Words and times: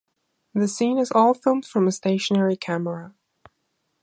The 0.55 0.67
scene 0.67 0.97
is 0.97 1.11
all 1.11 1.35
filmed 1.35 1.63
from 1.67 1.87
a 1.87 1.91
stationary 1.91 2.57
camera. 2.57 3.13